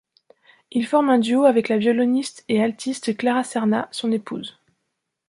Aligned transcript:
Il 0.71 0.87
forme 0.87 1.11
un 1.11 1.19
duo 1.19 1.45
avec 1.45 1.69
la 1.69 1.77
violoniste 1.77 2.43
et 2.49 2.59
altiste 2.59 3.15
Clara 3.15 3.43
Cernat, 3.43 3.87
son 3.91 4.11
épouse. 4.11 4.57